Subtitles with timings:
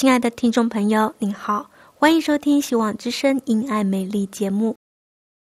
[0.00, 4.74] 亲爱的听众朋友，您好，欢迎收听《希望之声·因爱美丽》节目。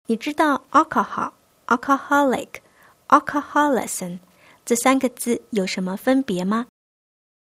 [0.08, 1.34] 你知道 “alcohol”、
[1.68, 2.48] “alcoholic”、
[3.10, 4.20] “alcoholism”
[4.64, 6.68] 这三个字有什么分别吗？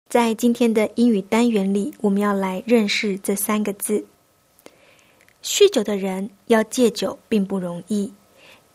[0.09, 4.05] 在今天的英语单元里，我们要来认识这三个字。
[5.43, 8.13] 酗酒的人要戒酒并不容易。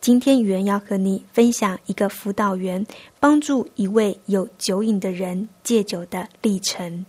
[0.02, 2.86] 今天语言要和你分享一个辅导员
[3.18, 7.06] 帮助一位有酒瘾的人戒酒的历程。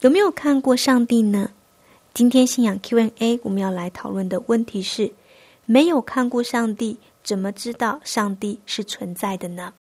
[0.00, 1.50] 有没有看过上帝呢？
[2.14, 5.12] 今天信仰 Q&A 我们要来讨论的问题是：
[5.66, 9.74] 没有看过上帝，怎么知道上帝是存在的呢？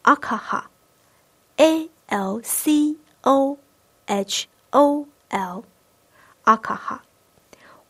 [0.04, 3.58] ，alcohol，A L C O
[4.06, 7.00] H O L，alcohol。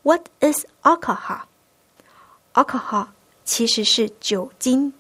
[0.04, 3.08] What is alcohol？alcohol
[3.48, 4.94] 其实是酒精。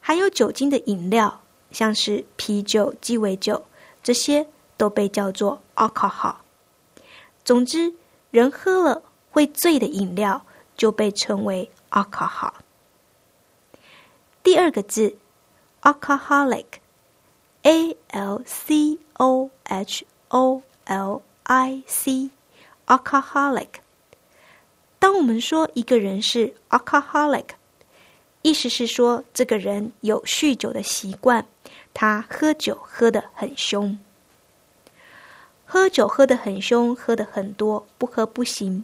[0.00, 3.64] 含有酒精的饮料，像是啤酒、鸡尾酒，
[4.02, 6.34] 这些都被叫做 alcohol。
[7.44, 7.94] 总之，
[8.32, 10.44] 人喝了会醉的饮料
[10.76, 12.54] 就被称为 alcohol。
[14.42, 15.16] 第二个字
[15.82, 23.68] ，alcoholic，a l c o h o l i c，alcoholic。
[24.98, 27.50] 当我们说一个人是 alcoholic。
[28.42, 31.44] 意思是说，这个人有酗酒的习惯，
[31.92, 33.98] 他喝酒喝得很凶，
[35.66, 38.82] 喝酒喝得很凶，喝得很多，不喝不行。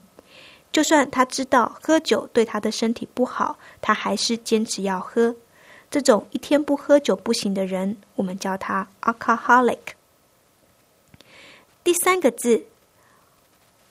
[0.71, 5.35] 就算他知道喝酒对他的身体不好，他还是坚持要喝。
[5.91, 9.79] 这种一天不喝酒不行的人，我们叫他 alcoholic。
[11.83, 12.67] 第三个字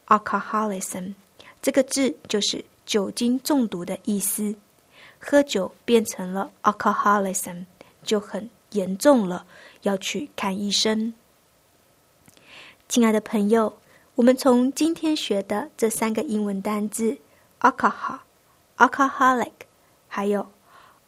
[0.06, 1.14] alcoholism。
[1.62, 4.56] 这个字就是酒精中毒的意思，
[5.20, 7.64] 喝酒变成了 alcoholism，
[8.02, 9.46] 就很严重了，
[9.82, 11.14] 要去看医生。
[12.88, 13.78] 亲爱的朋友，
[14.16, 17.16] 我们从今天学的这三个英文单字
[17.60, 18.18] alcohol、
[18.76, 19.52] alcoholic，
[20.08, 20.50] 还有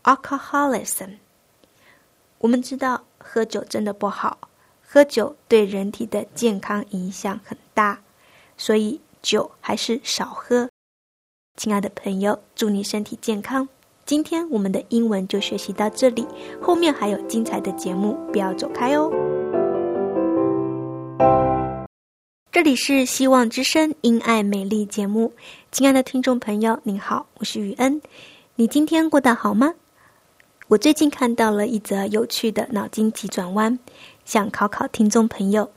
[0.05, 1.17] alcoholism，
[2.39, 4.39] 我们知道喝酒真的不好，
[4.87, 8.01] 喝酒对人体的健康影响很大，
[8.56, 10.69] 所以酒还是少喝。
[11.56, 13.67] 亲爱的朋友，祝你身体健康。
[14.05, 16.26] 今天我们的英文就学习到这里，
[16.61, 19.11] 后面还有精彩的节目，不要走开哦。
[22.53, 25.32] 这里是希望之声因爱美丽节目，
[25.73, 28.00] 亲爱的听众朋友，您好，我是雨恩。
[28.56, 29.73] 你今天过得好吗？
[30.69, 33.79] 我最近看到了一则有趣的脑筋急转弯，
[34.27, 35.70] 想考考听众朋友，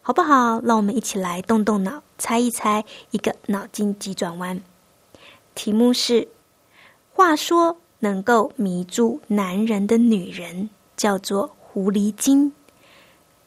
[0.00, 0.60] 好不好？
[0.64, 4.60] 让我们一起来动动脑，猜一猜一个脑筋急转弯。
[5.54, 6.28] 题目是：
[7.14, 12.52] 话说能够迷住男人的女人叫做狐狸精。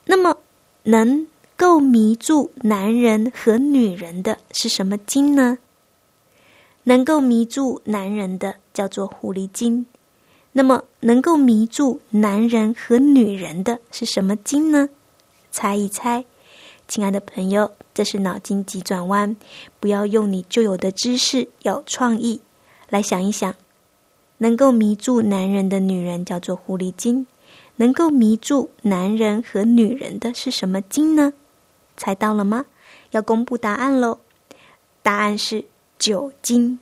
[0.05, 0.37] 那么，
[0.83, 5.59] 能够迷住男人和女人的是什么精呢？
[6.83, 9.85] 能够迷住男人的叫做狐狸精。
[10.53, 14.89] 那么，能够迷住男人和女人的是什么精呢？
[15.51, 16.25] 猜一猜，
[16.91, 17.71] 亲爱的朋友。
[17.93, 19.37] 这是脑筋急转弯，
[19.79, 22.41] 不要用你旧有的知识，有创意
[22.89, 23.55] 来想一想。
[24.39, 27.25] 能够迷住男人的女人叫做狐狸精，
[27.77, 31.31] 能够迷住男人和女人的是什么精呢？
[31.95, 32.65] 猜到了吗？
[33.11, 34.19] 要公布答案喽！
[35.01, 35.63] 答案是
[35.97, 36.77] 酒精。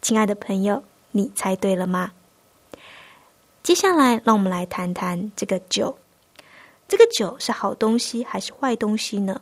[0.00, 2.12] 亲爱的朋友，你猜对了吗？
[3.62, 5.98] 接下来，让我们来谈谈这个酒。
[6.94, 9.40] 这个酒是好东西还是坏东西呢？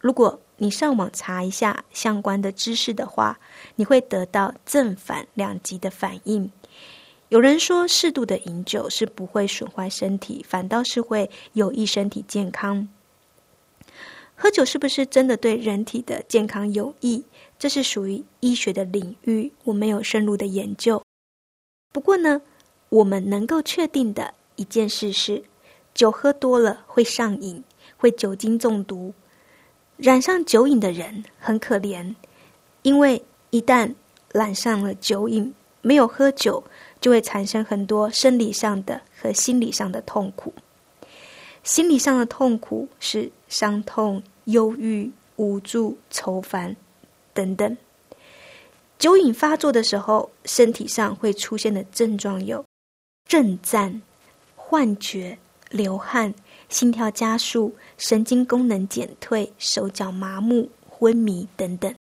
[0.00, 3.38] 如果你上网查一下相关的知识的话，
[3.76, 6.50] 你会得到正反两极的反应。
[7.28, 12.88] 有人说，适度的饮酒是不会损坏身体，反倒是会有益身体健康。
[14.34, 17.24] 喝酒是不是真的对人体的健康有益？
[17.56, 21.00] 这是属于医学的领域，我没有深入的研究。
[21.92, 22.42] 不过呢，
[22.88, 25.44] 我们能够确定的一件事是，
[25.98, 27.60] 酒喝多了会上瘾，
[27.96, 29.12] 会酒精中毒。
[29.96, 32.14] 染上酒瘾的人很可怜，
[32.82, 33.92] 因为一旦
[34.32, 35.52] 染上了酒瘾，
[35.82, 36.62] 没有喝酒，
[37.00, 40.54] 就会产生很多生理上的和心理上的痛苦。
[41.64, 46.76] 心理上的痛苦是伤痛、忧郁、无助、愁烦
[47.34, 47.76] 等等。
[49.00, 52.64] 酒瘾发作的时候，身体上会出现的症状有
[53.26, 54.00] 震颤、
[54.54, 55.36] 幻觉、
[55.70, 56.34] 流汗。
[56.68, 61.94] 心跳加速、神经功能减退、手脚麻木、昏迷等等。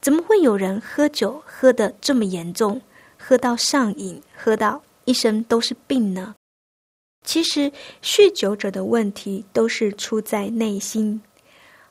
[0.00, 2.80] 怎么会有人喝酒喝得这么严重，
[3.16, 6.34] 喝到上瘾，喝到一身都是病呢？
[7.24, 7.70] 其实，
[8.02, 11.22] 酗酒者的问题都是出在内心。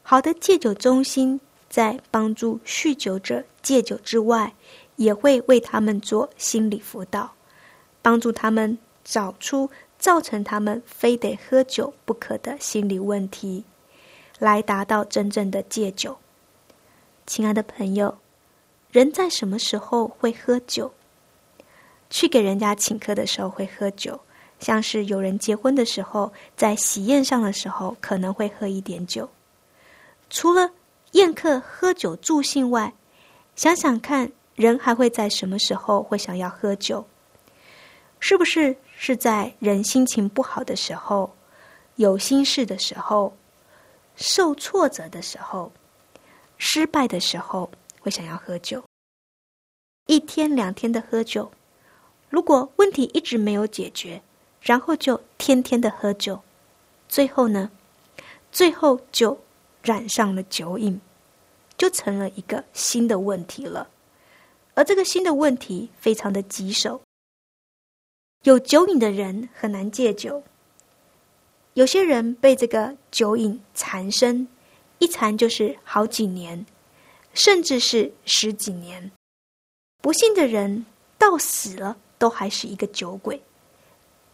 [0.01, 1.39] 好的戒酒中心
[1.69, 4.53] 在帮助酗酒者戒酒之外，
[4.97, 7.33] 也会为他们做心理辅导，
[8.01, 9.69] 帮助他们找出。
[10.00, 13.63] 造成他们非得喝酒不可的心理问题，
[14.40, 16.18] 来达到真正的戒酒。
[17.28, 18.18] 亲爱的朋友，
[18.90, 20.92] 人在什么时候会喝酒？
[22.10, 24.19] 去给人家请客的时候会喝酒，
[24.60, 29.30] 像是有人结婚的时候，在喜宴上的时候可能会喝一点酒。
[30.30, 30.72] 除了
[31.12, 32.92] 宴客喝酒助兴外，
[33.56, 37.06] 想想看，人还会在什么时候会想要喝酒？
[38.19, 41.34] 是不是是在人心情不好的时候、
[41.96, 43.34] 有心事的时候、
[44.18, 45.72] 受挫折的时候、
[46.58, 48.84] 失败的时候，会想要喝酒？
[50.06, 51.50] 一天两天的喝酒，
[52.27, 54.22] 如果问题一直没有解决，
[54.60, 56.41] 然后就天天的喝酒，
[57.08, 57.72] 最后呢？
[58.51, 59.39] 最后就
[59.82, 61.00] 染上了酒瘾，
[61.77, 63.88] 就成了一个新的问题了。
[64.74, 67.01] 而这个新的问题非常的棘手。
[68.43, 70.41] 有酒瘾的人很难戒酒。
[71.74, 74.48] 有些人被这个酒瘾缠身，
[75.00, 76.65] 一缠就是好几年，
[77.34, 79.12] 甚至是十几年。
[80.01, 80.86] 不幸的人
[81.17, 83.41] 到死了都还是一个酒鬼。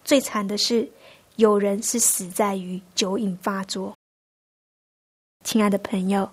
[0.03, 0.88] 最惨的是，
[1.38, 3.95] 有人是死在于酒瘾发作。
[5.43, 6.29] 亲爱的朋友，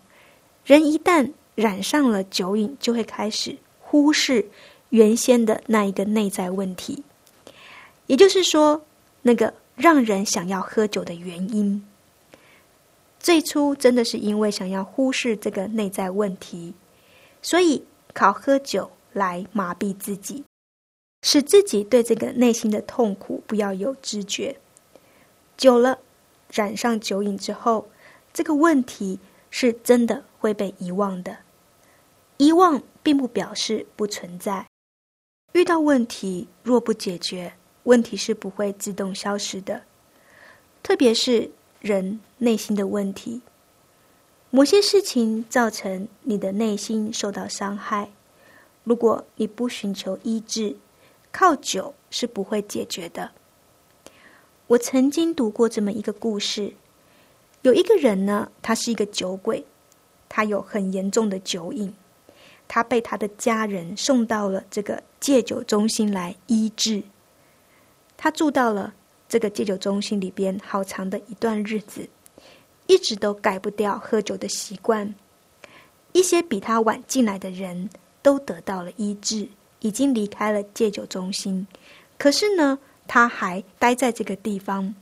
[0.67, 4.47] 人一旦染上了酒瘾，就会开始忽视
[4.91, 7.03] 原先的那一个内在问题。
[8.13, 8.85] 也就是说，
[9.23, 11.83] 那个让人想要喝酒的原因，
[13.19, 16.75] 最初真的是因为想要忽视这个内在问题，
[17.41, 20.45] 所以靠喝酒来麻痹自己，
[21.23, 24.61] 使自己对这个内心的痛苦不要有知觉。
[25.57, 25.99] 久了，
[26.51, 27.89] 染上酒瘾之后，
[28.35, 29.19] 这个问题
[29.51, 31.39] 是真的会被遗忘的。
[32.37, 34.67] 遗忘并不表示不存在，
[35.55, 37.55] 遇到问题若不解决。
[37.85, 39.83] 问题是不会自动消失的。
[40.83, 43.41] 特别是人内心的问题。
[44.51, 48.11] 某些事情造成你的内心受到伤害，
[48.85, 50.77] 如果你不寻求医治，
[51.31, 53.31] 靠酒是不会解决的。
[54.67, 56.75] 我曾经读过这么一个故事，
[57.63, 59.65] 有一个人呢，他是一个酒鬼，
[60.29, 61.95] 他有很严重的酒瘾，
[62.69, 67.03] 他被他的家人送到了这个戒酒中心来医治。
[68.23, 68.95] 他住到了
[69.29, 72.09] 这个戒酒中心里边好长的一段日子。
[72.87, 75.13] 一直都改不掉喝酒的习惯。
[76.13, 77.91] 一些比他晚进来的人
[78.23, 79.49] 都得到了医治，
[79.81, 81.67] 已经离开了戒酒中心。
[82.17, 84.95] 可是呢，他还待在这个地方，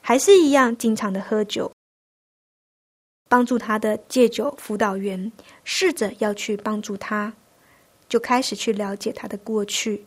[0.00, 1.72] 还是一样经常的喝酒。
[3.28, 5.32] 帮助他的戒酒辅导员
[5.64, 7.32] 试着要去帮助他，
[8.08, 10.04] 就开始去了解他的过去，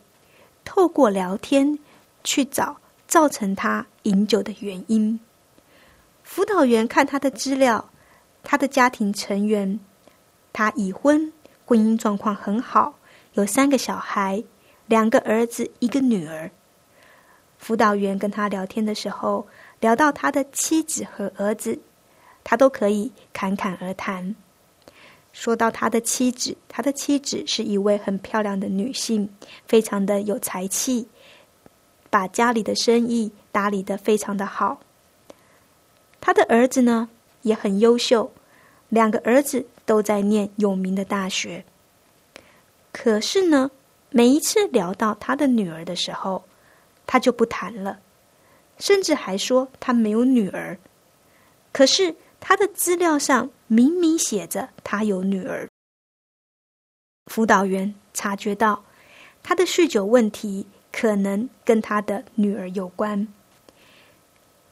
[0.64, 1.78] 透过聊天
[2.24, 5.18] 去找造成他饮酒的原因。
[6.22, 7.90] 辅导员看他的资料，
[8.42, 9.80] 他的家庭成员，
[10.52, 11.32] 他已婚，
[11.64, 12.98] 婚姻状况很好，
[13.32, 14.42] 有三个小孩，
[14.86, 16.50] 两个儿子，一个女儿。
[17.56, 19.46] 辅导员跟他聊天的时候，
[19.80, 21.78] 聊到他的妻子和儿子，
[22.44, 24.36] 他都可以侃侃而谈。
[25.32, 29.28] 说到他的妻子，他的妻子是一位很漂亮的女性，
[29.66, 31.08] 非常的有才气，
[32.10, 34.80] 把家里的生意打理的非常的好。
[36.20, 37.08] 他的儿子呢
[37.42, 38.32] 也很优秀，
[38.88, 41.64] 两个儿子都在念有名的大学。
[42.92, 43.70] 可是呢，
[44.10, 46.44] 每一次聊到他的女儿的时候，
[47.06, 48.00] 他就不谈了，
[48.78, 50.78] 甚至还说他没有女儿。
[51.72, 55.68] 可是他的资料上明明写着他有女儿。
[57.26, 58.82] 辅导员察觉到
[59.42, 60.66] 他的酗酒问题
[61.00, 63.28] 可能跟他的女儿有关。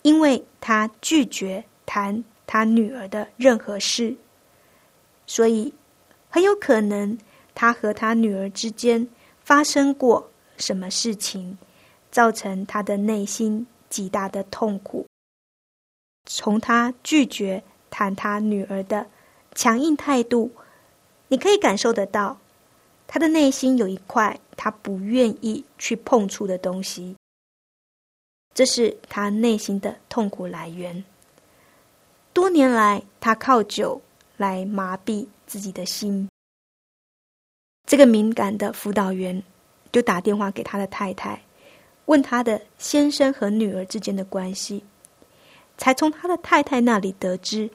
[0.03, 4.17] 因为他拒绝谈他女儿的任何事，
[5.25, 5.73] 所以
[6.29, 7.17] 很有可能
[7.55, 9.07] 他和他女儿之间
[9.45, 11.57] 发生过什么事情，
[12.11, 15.07] 造成他的内心极大的痛苦。
[16.25, 19.07] 从他拒绝谈他女儿的
[19.55, 20.51] 强硬态度，
[21.29, 22.39] 你可以感受得到，
[23.07, 27.17] 他的内心有一块他不愿意去碰触的东西。
[28.55, 31.05] 这是他内心的痛苦来源。
[32.33, 34.01] 多年来，他靠酒
[34.37, 36.29] 来麻痹自己的心。
[37.87, 39.43] 这个敏感的辅导员
[39.93, 41.41] 就打电话给他的太太，
[42.07, 44.83] 问他的先生和女儿之间的关系，
[45.79, 47.71] 才从他的太太那里得知，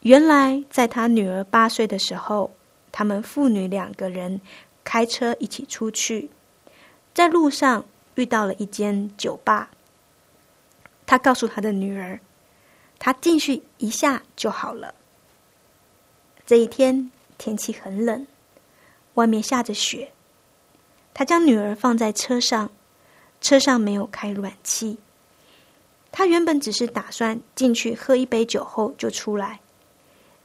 [0.00, 2.50] 原来在他女儿八岁的时候，
[2.98, 4.40] 他们父女两个人
[4.82, 6.30] 开车一起出去，
[7.14, 7.84] 在路上。
[8.16, 9.70] 遇到了一间酒吧，
[11.06, 12.18] 他告诉他的女儿，
[12.98, 14.92] 他进去一下就好了。
[16.44, 18.26] 这一天天气很冷，
[19.14, 20.10] 外面下着雪，
[21.14, 22.68] 他将女儿放在车上，
[23.40, 24.98] 车上没有开暖气。
[26.10, 29.60] 他原本只是打算进去喝一杯酒后就出来，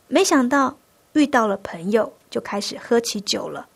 [0.07, 0.77] 没想到
[1.13, 3.70] 遇到了朋友，就开始喝起酒了。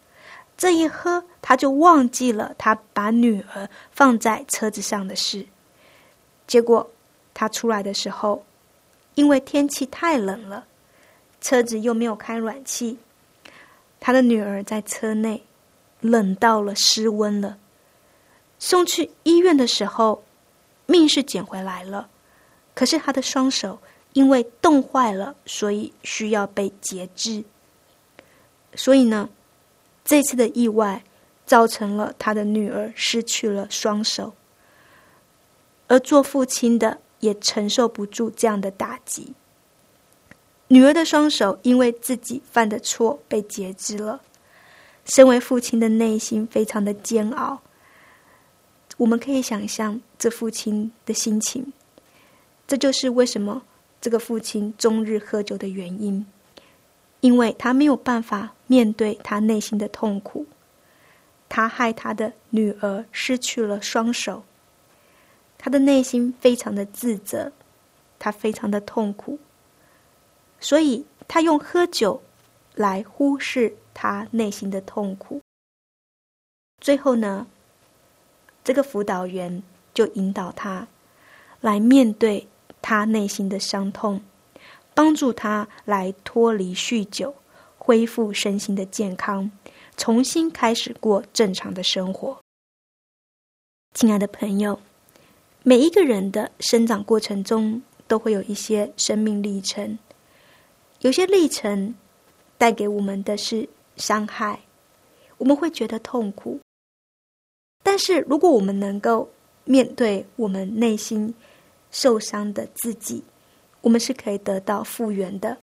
[0.58, 5.46] 这一喝，他就忘记了他把女儿放在车子上的事。
[6.48, 6.90] 结果
[7.36, 8.44] 他出来的时候，
[9.14, 10.66] 因为天气太冷了，
[11.40, 12.98] 车子又没有开暖气，
[14.00, 15.44] 他的女儿在车内
[16.02, 17.60] 冷到了失温了。
[18.58, 20.24] 送去医院的时候，
[20.88, 22.10] 命是捡回来了，
[22.74, 23.78] 可是他的双手
[24.14, 27.44] 因为冻坏了，所以需要被截肢。
[28.78, 29.28] 所以呢？
[30.06, 31.04] 这次的意外
[31.46, 34.34] 造成了他的女儿失去了双手，
[35.88, 39.34] 而做父亲的也承受不住这样的打击。
[40.70, 44.22] 女儿的双手因为自己犯的错被截肢了，
[45.08, 47.62] 身为父亲的内心非常的煎熬。
[48.96, 51.74] 我们可以想象这父亲的心情，
[52.66, 53.64] 这就是为什么
[54.00, 56.26] 这个父亲终日喝酒的原因。
[57.20, 60.46] 因为他没有办法面对他内心的痛苦，
[61.50, 64.44] 他害他的女儿失去了双手，
[65.58, 67.52] 他的内心非常的自责，
[68.20, 69.40] 他非常的痛苦，
[70.60, 72.22] 所以他用喝酒
[72.76, 75.42] 来忽视他内心的痛苦。
[76.80, 77.48] 最后呢，
[78.64, 80.88] 这个辅导员就引导他
[81.62, 82.48] 来面对
[82.82, 84.22] 他内心的伤痛。
[84.94, 87.36] 帮助他来脱离酗酒，
[87.88, 89.50] 恢复身心的健康，
[89.96, 92.38] 重新开始过正常的生活。
[93.94, 94.78] 亲爱的朋友，
[95.64, 99.98] 每一个人的生长过程中，都会有一些生命历程，
[101.00, 101.96] 有些历程
[102.58, 104.60] 带给我们的是伤害，
[105.38, 106.60] 我们会觉得痛苦。
[107.84, 109.30] 但是，如果我们能够
[109.64, 111.34] 面对我们内心
[111.90, 113.24] 受伤的自己，
[113.80, 115.58] 我们是可以得到复原的。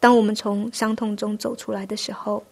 [0.00, 2.42] 当我们从伤痛中走出来的时候，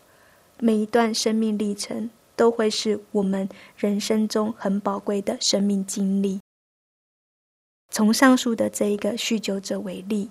[0.60, 2.08] 每一段生命历程。
[2.38, 6.40] 都会是我们人生中很宝贵的生命经历。
[7.90, 10.30] 从上述的这一个酗酒者为例，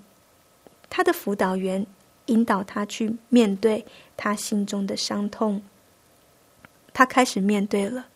[0.90, 1.86] 他的辅导员
[2.28, 5.62] 引导他去面对他心中的伤痛，
[6.94, 8.08] 他开始面对了，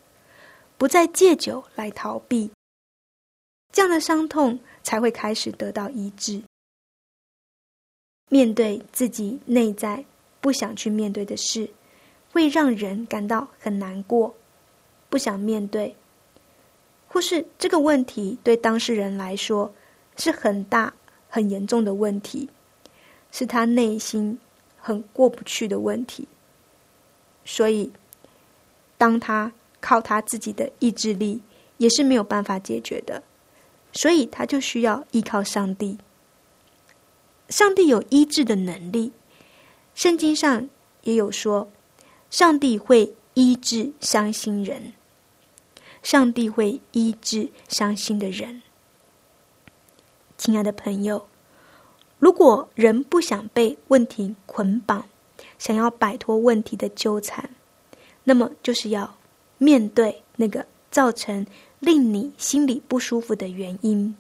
[0.77, 2.49] 不再借酒来逃避，
[3.73, 6.41] 这样的伤痛才会开始得到医治。
[8.31, 10.05] 面对自己内在
[10.39, 11.69] 不想去面对的事。
[12.33, 14.33] 会让人感到很难过，
[15.09, 15.93] 不想面对，
[17.09, 19.73] 或是这个问题对当事人来说
[20.15, 20.93] 是很大、
[21.27, 22.47] 很严重的问题，
[23.33, 24.39] 是他内心
[24.77, 26.25] 很过不去的问题。
[27.43, 27.91] 所以，
[28.97, 31.41] 当他靠他自己的意志力
[31.75, 33.21] 也是没有办法解决的，
[33.91, 35.97] 所以他就需要依靠上帝。
[37.51, 39.11] 上帝有医治的能力，
[39.93, 40.69] 圣经上
[41.03, 41.69] 也有说。
[42.29, 44.93] 上帝会医治伤心人，
[46.01, 48.61] 上帝会医治伤心的人。
[50.37, 51.27] 亲爱的朋友，
[52.19, 55.09] 如果人不想被问题捆绑，
[55.59, 57.49] 想要摆脱问题的纠缠，
[58.23, 59.17] 那么就是要
[59.57, 61.45] 面对那个造成
[61.79, 64.15] 令你心里不舒服的原因。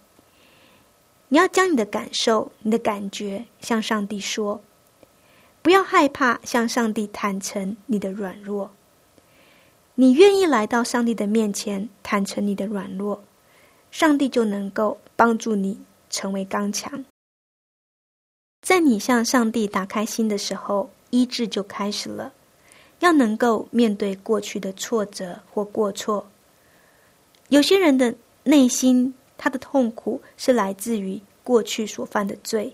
[1.33, 4.61] 你要将你的感受、你的感觉向上帝说。
[5.61, 8.69] 不要害怕向上帝坦诚你的软弱。
[9.95, 13.23] 你愿意来到上帝的面前坦诚你的软弱，
[13.91, 17.05] 上帝就能够帮助你成为刚强。
[18.61, 22.33] 在你向上帝打开心的时候，医治就开始了。
[22.99, 26.27] 要能够面对过去的挫折或过错。
[27.47, 31.19] 有些人的内心，他的痛苦是来自于
[31.51, 32.73] 过去所犯的罪，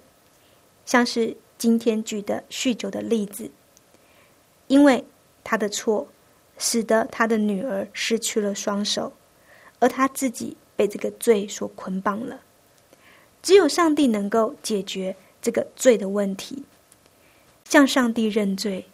[0.85, 1.35] 像是。
[1.59, 3.49] 今天举的酗酒的例子，
[4.67, 5.03] 因为
[5.43, 6.07] 他的错，
[6.59, 9.11] 使得他的女儿失去了双手，
[9.79, 12.39] 而他自己被这个罪所捆绑了。
[13.41, 16.63] 只有上帝能够解决这个罪的问题，
[17.65, 18.85] 向上帝认罪，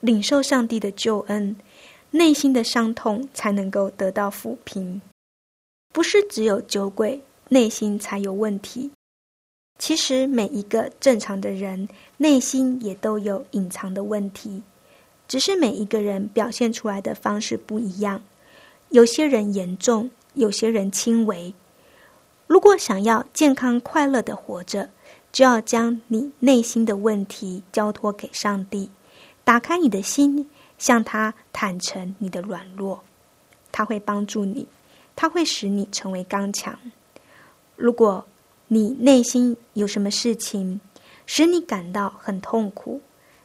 [0.00, 1.56] 领受上帝的救恩，
[2.10, 5.00] 内心的伤痛才能够得到抚平。
[5.90, 8.90] 不是只有酒鬼内心才有问题。
[9.80, 11.88] 其实每一个正常的人
[12.18, 14.62] 内心也都有隐藏的问题，
[15.26, 18.20] 只是每一个人表现出来的方式不一样。
[18.90, 21.54] 有些人严重，有些人轻微。
[22.46, 24.90] 如果想要健康快乐的活着，
[25.32, 28.90] 就要将你内心的问题交托给上帝，
[29.44, 33.02] 打开你的心，向他坦诚你的软弱，
[33.72, 34.66] 他会帮助你，
[35.16, 36.78] 他会使你成为刚强。
[37.76, 38.26] 如果
[38.72, 40.80] 你内心有什么事情
[41.26, 43.00] 使你感到很痛苦？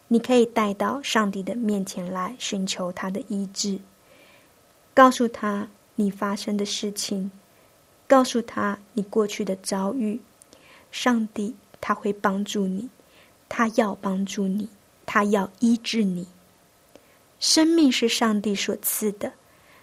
[0.07, 3.79] 你可以带到上帝的面前来寻求他的医治，
[4.93, 7.31] 告诉他你发生的事情，
[8.07, 10.21] 告诉他你过去的遭遇。
[10.91, 12.87] 上帝他会帮助你，
[13.49, 14.69] 他要帮助你，
[15.07, 16.27] 他要医治你。
[17.39, 19.33] 生命是上帝所赐的，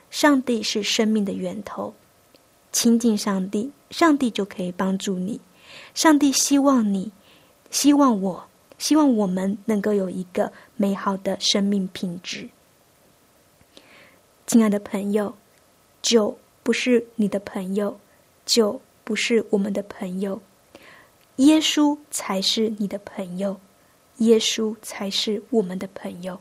[0.09, 1.92] 上帝是生命的源头。
[2.73, 5.41] 亲近上帝，上帝就可以帮助你。
[5.95, 7.13] 上帝希望你，
[7.71, 12.49] 希望我，希望我们能够有一个美好的生命品质。
[14.47, 15.35] 亲爱的朋友，
[16.01, 18.01] 酒不是你的朋友，
[18.45, 20.41] 酒不是我们的朋友，
[21.37, 23.61] 耶稣才是你的朋友，
[24.19, 26.41] 耶稣才是我们的朋友。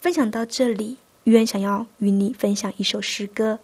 [0.00, 3.58] 分享到这里，玉恩想要与你分享一首诗歌。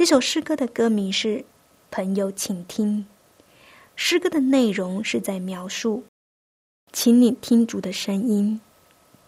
[0.00, 1.28] 这首诗歌的歌名是
[1.90, 3.04] 《朋友，请听》。
[3.94, 6.04] 诗歌的内容是在描述，
[6.90, 8.62] 请你听主的声音。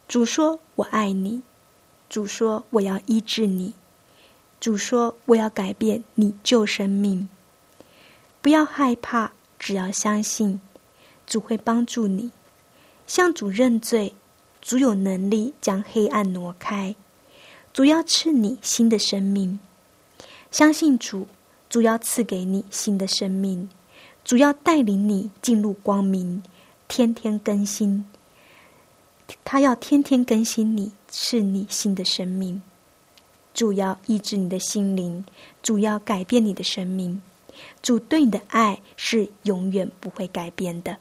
[0.09, 1.43] 主说：“我爱你。”
[2.09, 3.75] 主说：“我要医治你。”
[4.59, 7.29] 主说：“我要改变你旧生命。”
[8.41, 10.59] 不要害怕，只要相信，
[11.27, 12.31] 主会帮助你。
[13.07, 14.15] 向主认罪，
[14.63, 16.97] 主有能力将黑暗挪开。
[17.75, 19.61] 主要赐你新的生命。
[20.53, 21.27] 相信主，
[21.71, 23.71] 主要赐给你新的生命，
[24.23, 26.43] 主要带领你进入光明，
[26.87, 28.05] 天天更新。
[29.43, 32.61] 他要天天更新你，赐你新的生命。
[33.55, 35.25] 主要医治你的心灵，
[35.63, 37.23] 主要改变你的生命。
[37.81, 40.99] 主对你的爱是永远不会改变的，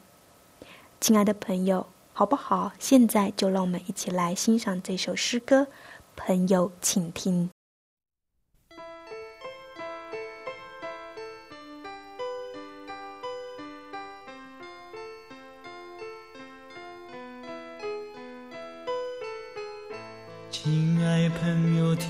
[0.98, 2.72] 亲爱的朋友，好不好？
[2.78, 5.66] 现在就让我们一起来欣赏这首诗歌，
[6.16, 7.50] 朋友，请听。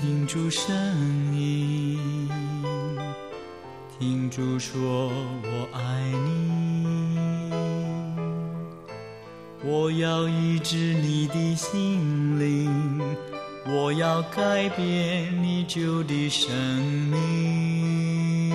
[0.03, 0.75] 朋友，听出声
[1.33, 1.97] 音。
[3.97, 5.09] 听住说，
[5.43, 5.79] 我爱
[6.25, 7.49] 你，
[9.63, 12.99] 我要医治你的心灵，
[13.65, 16.51] 我要改变你旧的生
[17.09, 18.49] 命。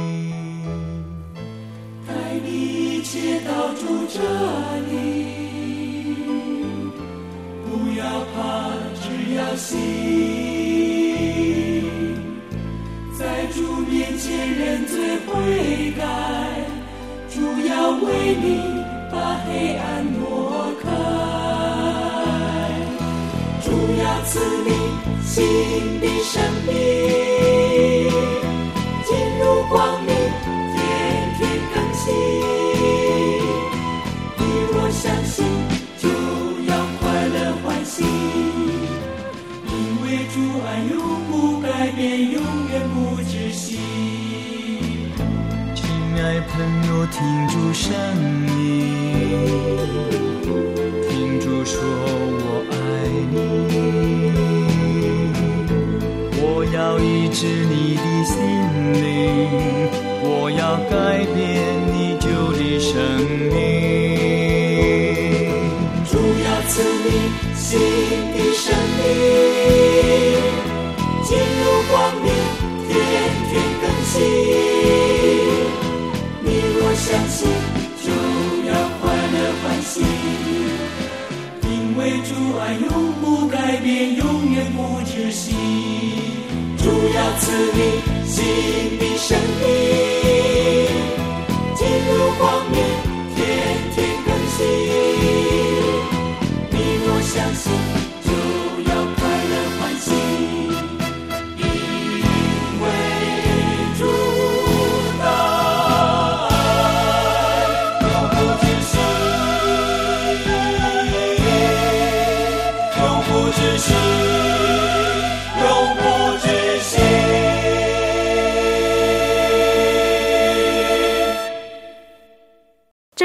[2.07, 2.13] 带
[2.45, 4.21] 你一切到主这
[4.91, 6.15] 里，
[7.65, 8.69] 不要怕，
[9.01, 10.58] 只要信。
[14.57, 16.05] 认罪悔改，
[17.29, 18.47] 主要为你
[19.11, 20.87] 把黑暗挪开，
[23.63, 23.67] 主
[24.01, 24.69] 要赐你
[25.25, 26.69] 新的生命，
[29.05, 29.09] 进
[29.39, 30.11] 入光明，
[30.75, 30.77] 天
[31.39, 31.41] 天
[31.75, 32.05] 更新。
[34.39, 34.41] 你
[34.73, 35.37] 若相信，
[35.99, 36.09] 就
[36.67, 38.05] 要快乐欢喜，
[39.67, 40.97] 因为主爱永
[41.31, 43.18] 不改变，永远不
[46.29, 47.91] 爱朋友，停住声
[48.59, 48.61] 音，
[51.09, 52.75] 停住说我爱
[53.33, 53.35] 你，
[56.43, 58.37] 我要医治你的心
[58.93, 59.09] 灵，
[60.21, 60.95] 我要改
[61.35, 61.39] 变
[61.95, 62.08] 你。
[84.05, 85.55] 永远不止息。
[86.79, 86.85] 主
[87.15, 87.81] 要赐你
[88.25, 90.08] 新的生命，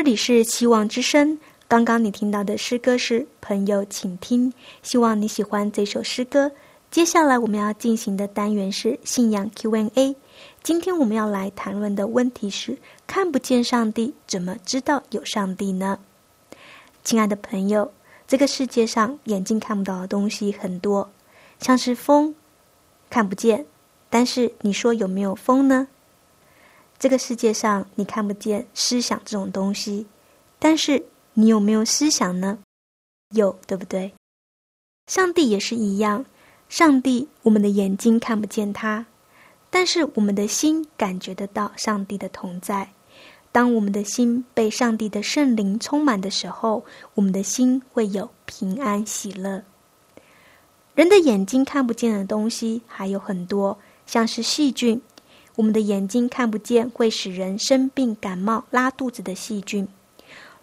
[0.03, 1.39] 这里是希望之声。
[1.65, 6.51] 刚刚你听到的诗歌是《朋友，请听》，希望你喜欢这首诗歌。
[6.91, 10.13] 接下来我们要进行的单元是信仰 Q&A。
[10.61, 15.97] 今天我们要来谈论的问题是：看不见上帝，怎么知道有上帝呢？
[17.05, 17.93] 亲爱的朋友，
[18.27, 21.09] 这个世界上眼睛看不到的东西很多，
[21.59, 22.35] 像是风，
[23.09, 23.65] 看不见，
[24.09, 25.87] 但是你说有没有风呢？
[27.03, 30.05] 这个世界上，你看不见思想这种东西，
[30.57, 32.59] 但是你有没有思想呢？
[33.31, 34.13] 有，对不对？
[35.07, 36.25] 上帝也是一样，
[36.69, 39.05] 上帝，我们的眼睛看不见他，
[39.69, 42.93] 但是我们的心感觉得到上帝的同在。
[43.51, 46.85] 当我们的心被上帝的圣灵充满的时候，
[47.15, 49.61] 我们的心会有平安喜乐。
[50.95, 55.01] 人的眼睛看不见的东西还有很多，像是细菌。
[55.55, 59.87] 我们的眼睛看不见会使人生病、感冒、拉肚子的细菌。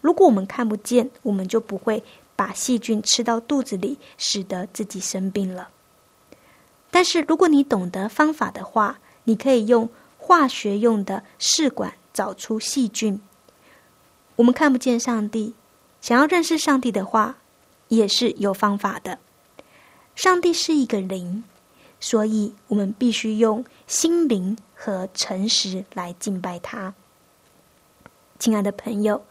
[0.00, 2.02] 如果我们看不见，我们就不会
[2.34, 5.68] 把细菌吃到肚子里，使得自己生病了。
[6.90, 13.20] 但是，如果你懂得方法的话，你可以用化学用的试管找出细菌。
[14.36, 15.54] 我们看不见上帝，
[16.00, 17.36] 想要认识上帝的话，
[17.88, 19.18] 也是有方法的。
[20.16, 21.44] 上帝是一个灵。
[22.00, 26.94] 所以我们必须用心灵和诚实来敬拜他。
[28.38, 29.24] 亲爱的朋友，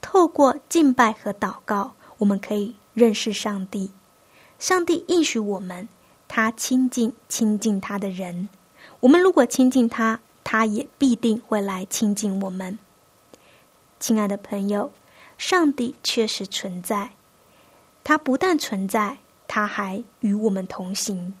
[0.00, 3.92] 透过敬拜和祷告，我们可以认识上帝。
[4.58, 5.88] 上帝应许我们，
[6.26, 8.48] 他亲近亲近他的人。
[9.00, 12.78] 我们如果亲近他，他也必定会来亲近我们。
[14.00, 14.92] 亲爱的朋友，
[15.38, 17.12] 上帝确实存在。
[18.02, 21.34] 他不但存在，他还与我们同行。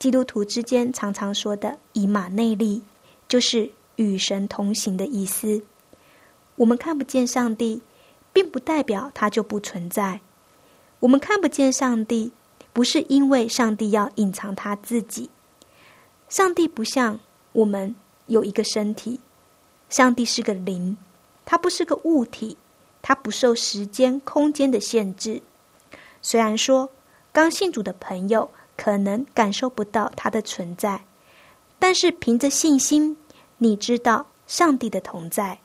[0.00, 2.82] 基督徒之间常常说的“以马内利”，
[3.28, 5.62] 就是与神同行的意思。
[6.56, 7.82] 我们看不见上帝，
[8.32, 10.22] 并不代表他就不存在。
[11.00, 12.32] 我们看不见上帝，
[12.72, 15.28] 不是因为上帝要隐藏他自己，
[16.30, 17.20] 上帝不像
[17.52, 19.20] 我们有一个身体，
[19.90, 20.96] 上帝是个灵，
[21.44, 22.56] 它不是个物体，
[23.02, 25.42] 它不受时间、空间的限制。
[26.22, 26.88] 虽然说
[27.32, 31.04] 刚信主的朋友可能感受不到它的存在，
[31.78, 33.14] 但是凭着信心，
[33.58, 35.58] 你知道上帝的同在，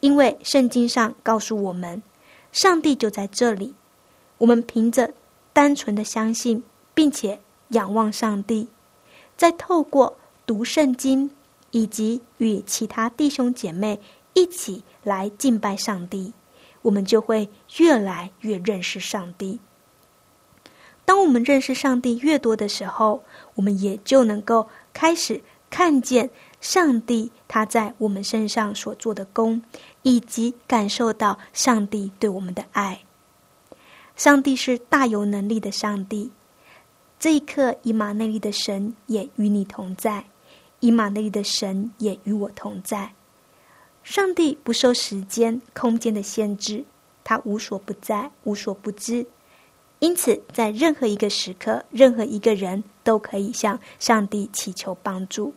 [0.00, 2.02] 因为圣经上告诉我们，
[2.50, 3.72] 上帝就在这里。
[4.38, 5.14] 我们凭着
[5.52, 6.60] 单纯的相信，
[6.94, 8.66] 并且仰望上帝，
[9.36, 11.30] 再透过读圣经
[11.70, 14.00] 以及与其他弟兄姐妹
[14.34, 16.32] 一起来敬拜上帝，
[16.82, 19.60] 我们就会越来越认识上帝。
[21.12, 23.22] 当我们认识上帝越多的时候，
[23.54, 29.62] 我们也就能够开始看见上帝他在我们身上所做的功，
[30.00, 32.98] 以及感受到上帝对我们的爱。
[34.16, 36.32] 上帝是大有能力的上帝。
[37.20, 40.24] 这一刻，以马内利的神也与你同在，
[40.80, 43.12] 以马内利的神也与我同在。
[44.02, 46.86] 上帝不受时间、空间的限制，
[47.22, 49.26] 他无所不在、无所不知。
[50.02, 55.54] 因此，在任何一个时刻，任何一个人都可以向上帝祈求帮助。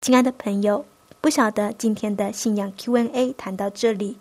[0.00, 0.84] 亲爱的朋友，
[1.20, 4.18] 不晓得今天的信仰 Q&A 谈到这里，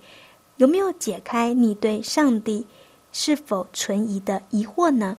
[0.57, 2.67] 有没有解开你对上帝？
[3.11, 5.17] 是否存疑的疑惑呢？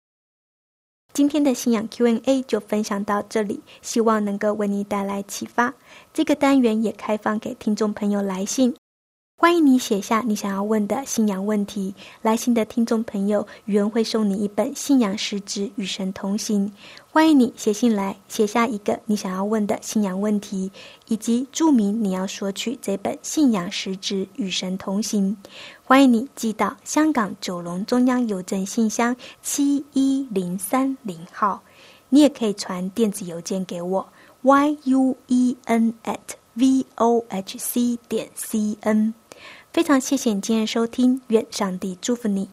[1.12, 5.74] 今天的信仰 Q&A 就分享到这里，希望能够为你带来启发。
[6.14, 8.76] 这个单元也开放给听众朋友来信。
[9.38, 16.66] 欢迎你写下你想要问的信仰问题，来信的听众朋友，余恩会送你一本《信仰实质与神同行》。
[17.12, 20.70] 欢迎你写信来，写下一个你想要问的信仰问题，
[21.08, 25.36] 以及注明你要索取这本《信仰实质与神同行》。
[25.84, 31.60] 欢迎你寄到香港九龙中央邮政信箱七一零三零号，
[32.08, 34.08] 你也可以传电子邮件给我
[34.40, 36.16] y u e n at
[36.54, 39.12] v o h c 点 c n。
[39.76, 42.48] 非常谢谢你今天收听，愿上帝祝福你。